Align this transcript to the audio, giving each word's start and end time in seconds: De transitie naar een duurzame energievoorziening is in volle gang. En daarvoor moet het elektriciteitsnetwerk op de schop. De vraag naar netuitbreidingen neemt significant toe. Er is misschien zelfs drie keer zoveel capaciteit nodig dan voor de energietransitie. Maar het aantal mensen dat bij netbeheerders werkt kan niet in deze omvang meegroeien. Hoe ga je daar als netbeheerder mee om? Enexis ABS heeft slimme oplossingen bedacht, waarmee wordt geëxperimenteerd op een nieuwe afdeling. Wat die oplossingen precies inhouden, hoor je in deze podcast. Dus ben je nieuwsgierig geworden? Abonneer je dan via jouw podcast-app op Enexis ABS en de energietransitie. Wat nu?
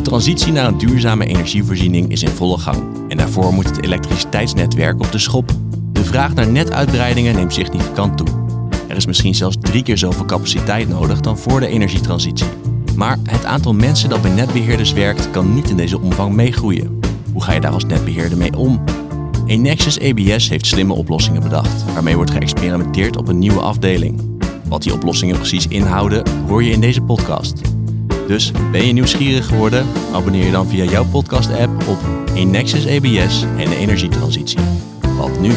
De 0.00 0.06
transitie 0.06 0.52
naar 0.52 0.66
een 0.66 0.78
duurzame 0.78 1.26
energievoorziening 1.26 2.10
is 2.10 2.22
in 2.22 2.28
volle 2.28 2.58
gang. 2.58 2.82
En 3.08 3.16
daarvoor 3.16 3.52
moet 3.52 3.68
het 3.68 3.82
elektriciteitsnetwerk 3.82 5.00
op 5.00 5.12
de 5.12 5.18
schop. 5.18 5.52
De 5.92 6.04
vraag 6.04 6.34
naar 6.34 6.48
netuitbreidingen 6.48 7.34
neemt 7.34 7.54
significant 7.54 8.16
toe. 8.16 8.26
Er 8.88 8.96
is 8.96 9.06
misschien 9.06 9.34
zelfs 9.34 9.56
drie 9.60 9.82
keer 9.82 9.98
zoveel 9.98 10.24
capaciteit 10.24 10.88
nodig 10.88 11.20
dan 11.20 11.38
voor 11.38 11.60
de 11.60 11.66
energietransitie. 11.66 12.46
Maar 12.96 13.18
het 13.24 13.44
aantal 13.44 13.74
mensen 13.74 14.08
dat 14.08 14.22
bij 14.22 14.30
netbeheerders 14.30 14.92
werkt 14.92 15.30
kan 15.30 15.54
niet 15.54 15.70
in 15.70 15.76
deze 15.76 16.00
omvang 16.00 16.34
meegroeien. 16.34 17.00
Hoe 17.32 17.42
ga 17.42 17.52
je 17.52 17.60
daar 17.60 17.72
als 17.72 17.84
netbeheerder 17.84 18.38
mee 18.38 18.56
om? 18.56 18.84
Enexis 19.46 20.00
ABS 20.00 20.48
heeft 20.48 20.66
slimme 20.66 20.94
oplossingen 20.94 21.42
bedacht, 21.42 21.92
waarmee 21.92 22.16
wordt 22.16 22.30
geëxperimenteerd 22.30 23.16
op 23.16 23.28
een 23.28 23.38
nieuwe 23.38 23.60
afdeling. 23.60 24.38
Wat 24.68 24.82
die 24.82 24.92
oplossingen 24.92 25.36
precies 25.36 25.66
inhouden, 25.66 26.24
hoor 26.46 26.62
je 26.64 26.70
in 26.70 26.80
deze 26.80 27.00
podcast. 27.00 27.60
Dus 28.30 28.50
ben 28.70 28.86
je 28.86 28.92
nieuwsgierig 28.92 29.46
geworden? 29.46 29.86
Abonneer 30.12 30.44
je 30.44 30.50
dan 30.50 30.66
via 30.66 30.84
jouw 30.84 31.04
podcast-app 31.04 31.88
op 31.88 31.98
Enexis 32.34 32.86
ABS 32.86 33.42
en 33.42 33.70
de 33.70 33.76
energietransitie. 33.76 34.58
Wat 35.16 35.40
nu? 35.40 35.52